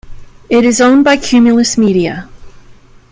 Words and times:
It 0.49 0.65
is 0.65 0.81
owned 0.81 1.03
by 1.03 1.17
Cumulus 1.17 1.77
Media. 1.77 2.27